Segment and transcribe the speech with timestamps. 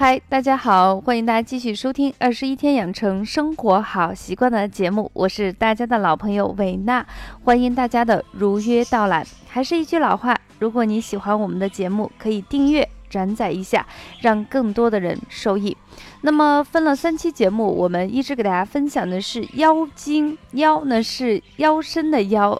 [0.00, 7.04] 嗨，大家好，欢迎大家继续收听《二十一天养成生活好习惯》的节目，我是大家的老朋友维娜，
[7.42, 9.26] 欢迎大家的如约到来。
[9.48, 13.84] 还是一句老话，如果你喜欢我们的节目，可以订阅、转载一下，
[14.20, 15.76] 让更多的人受益。
[16.20, 22.56] 那么分了三期节目，我们一直给大家分享的是妖精，妖呢是腰身的腰，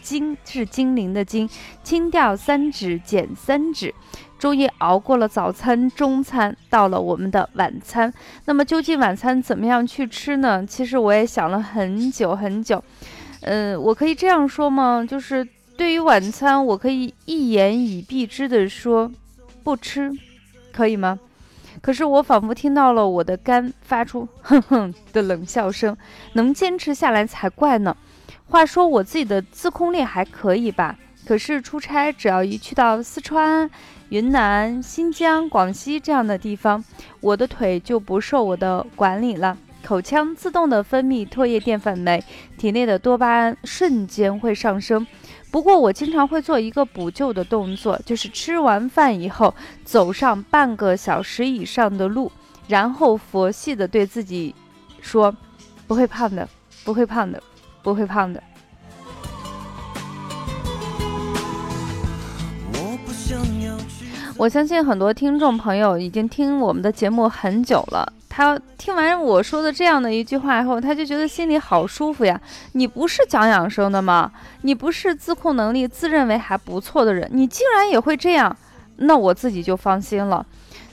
[0.00, 1.46] 精是精灵的精，
[1.82, 3.94] 轻调三指减三指。
[4.38, 8.12] 终于熬过了早餐、中餐，到了我们的晚餐。
[8.44, 10.64] 那么究竟晚餐怎么样去吃呢？
[10.64, 12.82] 其实我也想了很久很久。
[13.40, 15.04] 嗯，我可以这样说吗？
[15.08, 19.10] 就是对于晚餐，我可以一言以蔽之的说，
[19.62, 20.12] 不吃，
[20.72, 21.18] 可以吗？
[21.80, 25.96] 可是我仿佛听到了我的肝发出哼 哼的冷笑声，
[26.32, 27.96] 能坚持下来才怪呢。
[28.48, 30.96] 话说我自己的自控力还可以吧？
[31.28, 33.70] 可是出差，只要一去到四川。
[34.08, 36.82] 云南、新疆、广西这样的地方，
[37.20, 39.54] 我的腿就不受我的管理了，
[39.84, 42.24] 口腔自动的分泌唾液淀粉酶，
[42.56, 45.06] 体内的多巴胺瞬间会上升。
[45.50, 49.54] 不过我经常会做一个补救的动作，就是吃完饭以后
[49.84, 52.32] 走上半个小时以上的路，
[52.68, 54.54] 然后佛系的对自己
[55.02, 55.36] 说
[55.86, 56.48] ：“不会胖的，
[56.84, 57.42] 不会胖的，
[57.82, 58.42] 不会胖的。”
[64.38, 72.40] 我相信很多听众朋友已经听我们的节目很久了，他听完我说的这样的一句话以后，他就觉得心里好舒服呀。
[72.74, 74.30] 你不是讲养生的吗？
[74.62, 78.56] 你不是自控能力自认为还不错的人，你竟然也会这样，
[78.98, 80.46] 那我自己就放心了。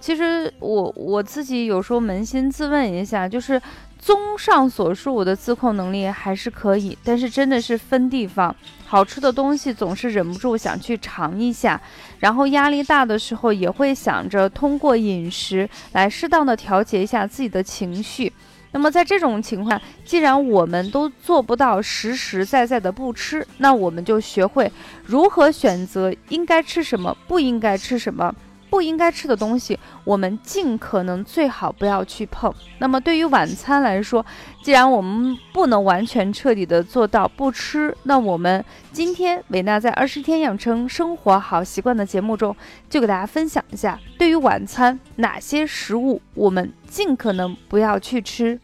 [0.00, 3.60] 其实我我自己有时候扪心自问一下，就是。
[4.00, 8.54] 综上所述，我的自控能力还是可以，但是真的是分地方，
[8.86, 11.78] 好吃的东西总是忍不住想去尝一下，
[12.18, 18.32] 然后压力大的时候也会想着通过饮食来适当的调节一下自己的情绪。
[18.72, 24.72] 那么在这种情况，既然我们都做不到实实在在的不吃，那我们就学会
[25.04, 28.34] 如何选择应该吃什么，不应该吃什么。
[28.70, 32.54] 不应该吃的东西，我们尽可能最好不要去碰。
[32.78, 34.24] 那么对于晚餐来说，
[34.62, 42.56] 既然我们不能完全彻底的做到不吃，那我们今天维娜在二十天养成生活好习惯的节目中，
[42.88, 48.60] 就给大家分享一下，对于晚餐哪些食物我们尽可能不要去吃。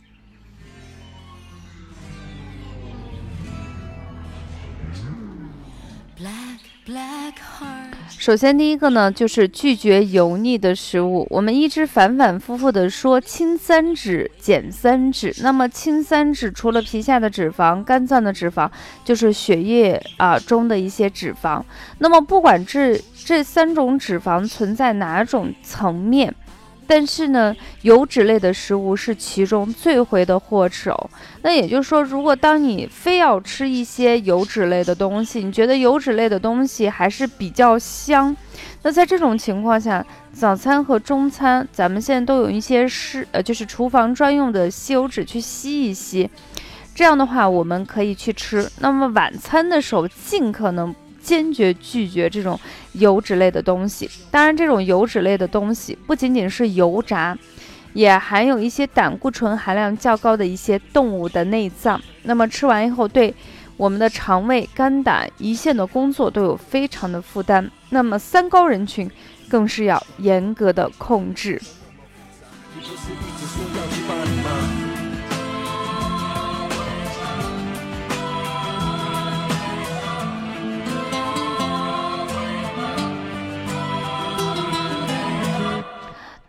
[8.16, 11.26] 首先，第一个呢，就是拒绝油腻的食物。
[11.30, 15.34] 我们一直反反复复的说轻三脂减三脂。
[15.42, 18.70] 那么，轻三脂除了皮下的脂肪、肝脏的脂肪，
[19.04, 21.60] 就是血液啊中的一些脂肪。
[21.98, 26.32] 那么，不管这这三种脂肪存在哪种层面。
[26.86, 31.10] 但是呢，油脂类的食物是其中罪魁的祸首。
[31.42, 38.36] 那也就是说，如果当你非要吃一些油脂类的东西，你觉得油脂类的东西还是比较香，
[38.82, 46.28] 那在这种情况下，早餐和中餐咱们现在都有一些湿，呃，就是厨房专用的吸油纸去吸一吸，
[46.94, 48.70] 这样的话我们可以去吃。
[48.80, 50.94] 那么晚餐的时候，尽可能。
[51.26, 52.58] 坚决拒绝这种
[52.92, 54.08] 油脂类的东西。
[54.30, 57.36] 当然，这种油脂类的东西不仅仅是油炸，
[57.94, 62.00] 也含有一些胆固醇含量较高的一些动物的内脏。
[62.22, 63.34] 那么吃完以后，对
[63.76, 67.68] 我们的肠胃、肝胆、胰腺的工作都有非常的负担。
[67.90, 69.10] 那么三高人群
[69.48, 71.60] 更是要严格的控制。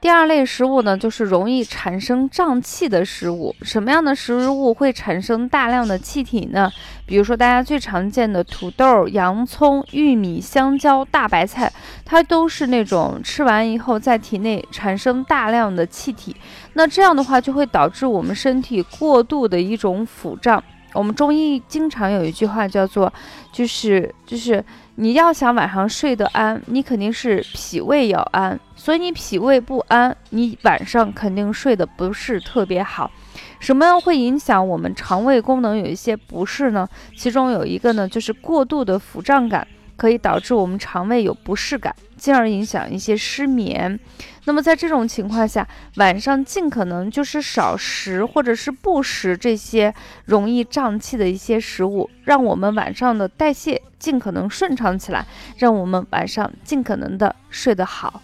[0.07, 3.53] 第二类食物呢，就是容易产生胀气的食物。
[3.61, 6.71] 什么样的食物会产生大量的气体呢？
[7.05, 11.69] 比如说大家最常见的土豆、洋葱、玉米、香蕉、大白菜，
[12.05, 16.33] 它都是那种吃完以后在体内产生大量的气体。
[16.71, 20.63] 那这样的话就会导致我们身体过度的一种腹胀。
[20.93, 23.11] 我们中医经常有一句话叫做，
[23.51, 24.63] 就是就是
[24.95, 28.59] 你要想晚上睡得安，你肯定是脾胃要安。
[28.75, 33.11] 所以你脾胃不安，你晚上肯定睡得不是特别好。
[33.59, 36.87] 什么样会影响我们肠胃功能有一些不适呢？
[37.15, 43.99] 其中有一个呢，就是过度的腹胀感，可以导致我们肠胃有不适感，进而影响一些失眠。
[44.45, 45.67] 那么在这种情况下，
[45.97, 49.93] 晚上尽可能就是少食或者是不食这些
[50.25, 55.25] 容易胀气的一些食物，让我们晚上的代谢尽可能顺畅起来，
[55.57, 58.21] 让我们晚上尽可能的睡得好。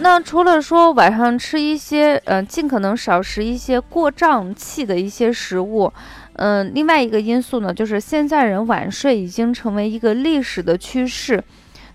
[0.00, 5.92] 那除了说晚上吃一些呃，尽可能少食一些过胀气的一些食物。
[6.38, 11.42] 嗯，另外一个因素呢，就是现在人晚睡已经成为一个历史的趋势。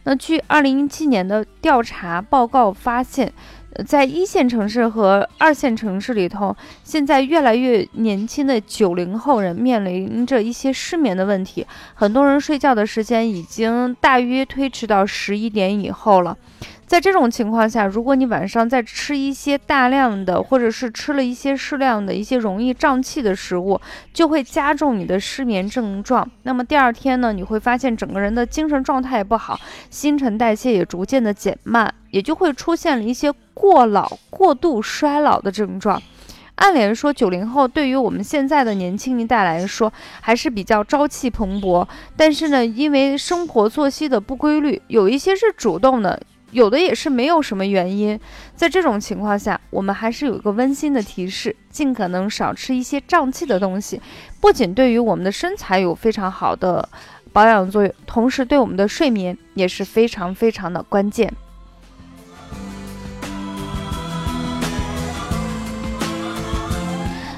[0.03, 3.31] 那据二零一七年的调查报告发现，
[3.87, 6.53] 在一线城市和二线城市里头，
[6.83, 16.37] 现在越来越年轻的九零后人面临着一些失眠的问题，很多人睡觉的时间已经大约推迟到十一点以后了。
[16.85, 23.79] 在这种情况下，如果你晚上再吃一些大量的，或者是吃了一些适量的一些容易胀气的食物，
[24.13, 26.29] 就会加重你的失眠症状。
[26.43, 29.59] 那么第二天呢，你会发现整个人的精神状态也不好，
[29.89, 35.99] 新陈代谢也逐渐的减慢，也就会出现了一些过老、过度衰老的症状。
[36.55, 39.91] 按理说，九零后对于我们现在的年轻一代来说，
[40.21, 41.87] 还是比较朝气蓬勃。
[42.15, 46.21] 但是呢，因为生活作息的不规律，有一些是主动的。
[46.53, 48.17] 有的也是没有什么原因，
[48.55, 53.99] 在这种情况下，我们还是有一个温馨的提示：尽可能少吃一些胀气的东西，
[54.39, 56.87] 不仅对于我们的身材有非常好的
[57.31, 61.33] 保养作用，同时对我们的睡眠也是非常非常的关键。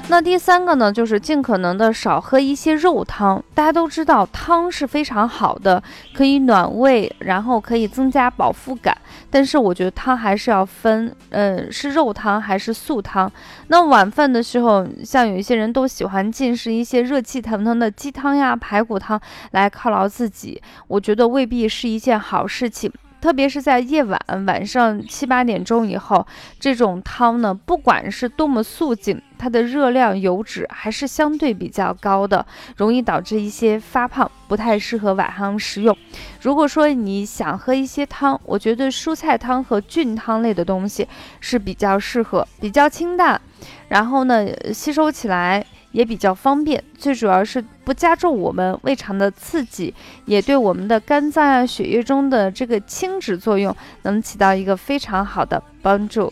[0.08, 3.42] 那第三个呢，就是尽可能的少喝一些肉汤。
[3.52, 5.82] 大家都知道，汤是非常好的，
[6.14, 8.96] 可以暖胃，然后可以增加饱腹感。
[9.28, 13.30] 但是我觉得汤还是要分，嗯，是肉汤还是素汤。
[13.66, 19.20] 那晚饭的时候，像有一些人都喜欢进食一些热气腾腾的鸡汤呀、排骨汤
[19.50, 22.90] 来犒劳自己，我觉得未必是一件好事情。
[23.26, 26.24] 特别是在夜晚晚上七八点钟以后，
[26.60, 32.46] 这种汤呢，不管是多么素净，它的热量、油脂还是相对比较高的，
[32.76, 35.98] 容易导致一些发胖，不太适合晚上食用。
[36.40, 41.08] 如果说你想喝一些汤，我觉得蔬菜汤和菌汤类的东西
[41.40, 43.40] 是比较适合，比较清淡，
[43.88, 45.64] 然后呢，吸收起来。
[45.92, 49.94] 也比较方便，最主要是不加重我们胃肠的刺激，
[50.26, 56.30] 也对我们的肝脏啊、血液中的这个清脂作用能起到一个非常好的帮助。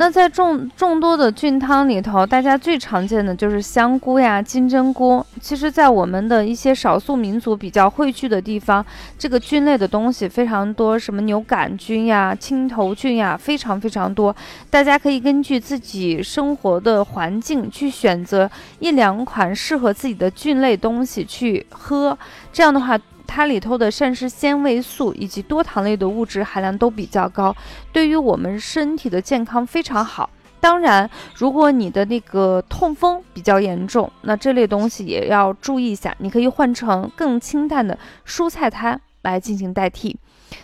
[0.00, 5.26] 那在众众多的菌汤里头，大家最常见的就是香菇呀、金针菇。
[5.40, 8.84] 其实，在我们的一些少数民族比较汇聚的地方，
[9.18, 14.34] 这个菌类的东西非常多，什么牛杆菌呀、青头菌呀，非常非常多。
[14.70, 18.48] 大家可以根据自己生活的环境去选择
[18.78, 22.16] 一两款适合自己的菌类东西去喝，
[22.52, 22.96] 这样的话。
[23.28, 27.54] 它里头的膳食纤维素以及多糖类的物质含量都比较高，
[27.92, 30.28] 对于我们身体的健康非常好。
[30.60, 37.96] 当然，如果你的那个痛风比较严重，那这类东西也要注意一下，你可以换成更清淡的
[38.26, 40.18] 蔬菜汤来进行代替。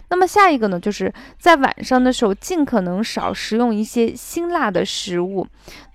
[0.09, 5.47] 那么下一个呢，就是在晚上的时候，尽可能少食用一些辛辣的食物。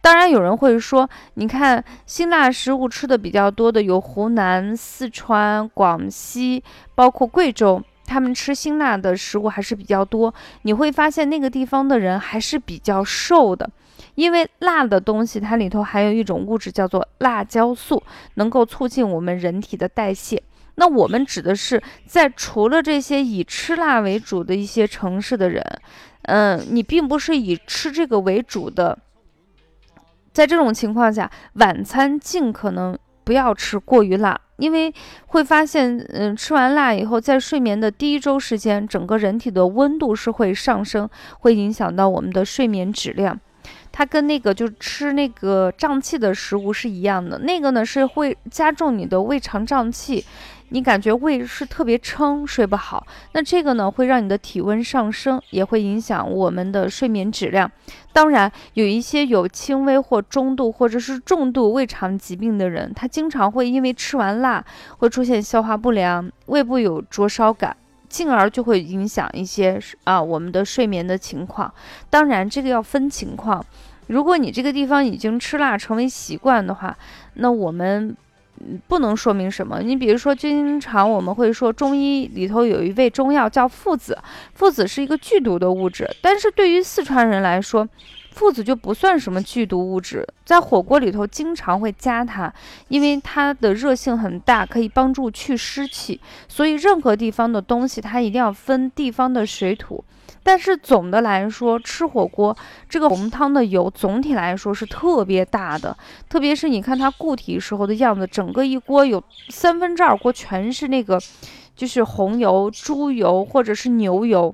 [0.01, 6.63] 当然，有人会说，你看辛辣食物吃的比较多的有湖南、四川、广西，
[6.95, 10.33] 包括贵州，他们吃辛辣的食物还是比较多。
[10.61, 13.69] 你会发现那个地方的人还是比较瘦的，
[14.15, 18.01] 因为辣的东西它里头含有一种物质叫做辣椒素，
[18.35, 20.41] 能够促进我们人体的代谢。
[20.79, 25.61] 那我们指的是，在除了这些以吃辣为主的一些城市的人，
[26.21, 28.97] 嗯，你并不是以吃这个为主的，
[30.31, 34.93] 在这种情况下，晚餐尽可能不要吃过于辣，因为
[35.27, 41.09] 会发现，嗯，吃完辣以后，在睡眠的第一周时间，整个人体的温度是会上升，
[41.39, 43.37] 会影响到我们的睡眠质量。
[43.91, 50.23] 它跟那个就吃那个胀气的食物是一样的，那个呢是会加重你的胃肠胀气。
[50.71, 53.05] 你感觉胃是特别撑，睡不好。
[53.33, 57.71] 那这个呢，会让你的体温上升，也会影响我们的睡眠质量。
[58.13, 64.63] 当然，有一些有轻微或中度或者是重度胃肠疾病的人，他经常会因为吃完辣
[64.99, 67.75] 会出现消化不良、胃部有灼烧感，
[68.07, 71.73] 进而就会影响一些啊我们的睡眠的情况。
[72.09, 73.65] 当然，这个要分情况。
[74.07, 76.95] 如果你这个地方已经吃辣成为习惯的话，
[77.33, 78.15] 那我们。
[78.87, 79.81] 不能说明什么。
[79.81, 84.17] 你比如说，经常我们会说中医里头有一味中药叫附子，
[84.53, 86.09] 附子是一个剧毒的物质。
[86.21, 87.87] 但是对于四川人来说，
[88.31, 92.53] 附子就不算什么剧毒物质，在火锅里头经常会加它，
[92.87, 96.19] 因为它的热性很大，可以帮助去湿气。
[96.47, 100.03] 所以任何地方的东西，它一定要分地方的水土。
[100.41, 102.55] 但是总的来说，吃火锅
[102.87, 105.95] 这个红汤的油总体来说是特别大的，
[106.29, 111.19] 特别是你看它固体时候的样子，整个一锅有三分之二锅全是那个，
[111.75, 114.53] 就是红油、猪油或者是牛油。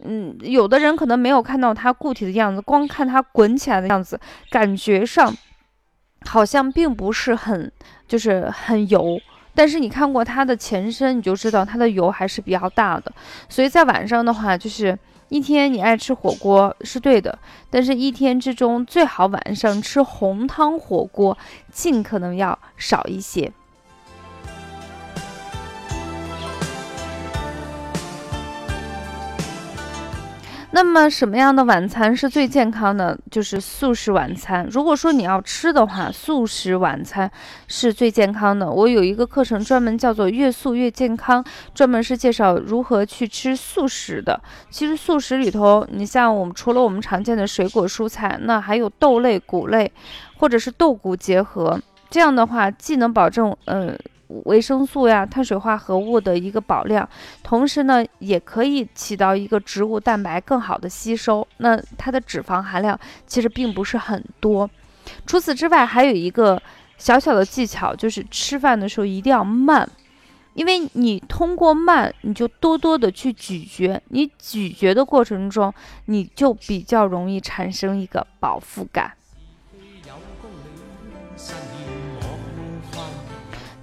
[0.00, 4.18] 嗯，有的人可能没有看到它固体的样子，光看它滚起来的样子，
[4.50, 5.34] 感觉上
[6.26, 7.70] 好像并不是很
[8.08, 9.20] 就是很油。
[9.54, 13.12] 但是你看过它的前身，你就知道它的油还是比较大的。
[13.48, 14.98] 所以在晚上的话，就是。
[15.30, 17.36] 一天你爱吃火锅是对的，
[17.70, 21.36] 但是一天之中最好晚上吃红汤火锅，
[21.72, 23.50] 尽可能要少一些。
[30.74, 33.16] 那么什么样的晚餐是最健康的？
[33.30, 34.66] 就是素食晚餐。
[34.68, 37.30] 如果说你要吃的话，素食晚餐
[37.68, 38.68] 是最健康的。
[38.68, 44.42] 我有一个课程专门叫做“越素越健康”，专门是介绍如何去吃素食的。
[44.68, 49.92] 其实素食里头，你像我们除了我们常见的水果蔬菜，那还有豆类、谷类，
[50.38, 51.80] 或者是豆谷结合。
[52.10, 53.96] 这样的话，既能保证嗯。
[54.44, 57.08] 维生素呀，碳水化合物的一个保量，
[57.42, 61.46] 同时呢，也可以起到一个植物蛋白更好的吸收。
[61.58, 64.68] 那它的脂肪含量其实并不是很多。
[65.26, 66.60] 除此之外，还有一个
[66.98, 69.88] 小小的技巧，就是吃饭的时候一定要慢，
[70.54, 75.72] 因为你通过慢，你就多多的去咀嚼，你咀嚼的过程中，
[76.06, 79.12] 你就比较容易产生一个饱腹感。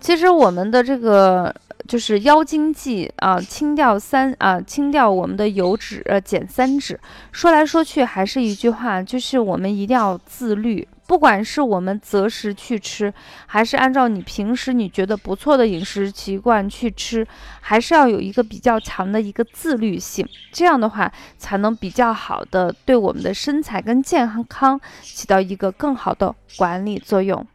[0.01, 1.53] 其实我们的这个
[1.87, 6.99] 就是腰经济啊，清掉三啊，清掉我们的油脂，呃，减三脂。
[7.31, 10.87] 说来说去还是一句话，就是我们一定要自律。
[11.05, 13.13] 不管是我们择时去吃，
[13.45, 17.27] 还是按照你平时你觉得不错的饮食习惯去吃，
[17.59, 20.27] 还是要有一个比较强的一个自律性。
[20.51, 27.45] 这样的话，才能比较好的对我们的身材跟健康起到一个更好的管理作用。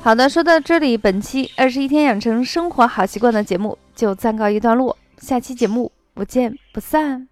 [0.00, 7.28] 好的，说到这里，本期二十一天养成生活好习惯的节目就暂告一段落，下期节目不见不散。